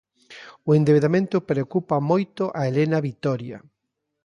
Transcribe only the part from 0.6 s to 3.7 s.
O endebedamento preocupa moito a Elena Vitoria.